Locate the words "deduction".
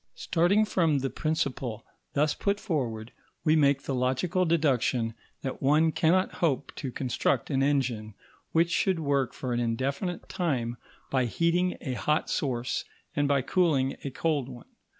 4.45-5.13